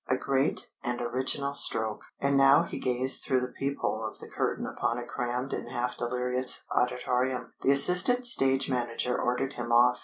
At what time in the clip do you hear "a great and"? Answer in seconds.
0.07-0.99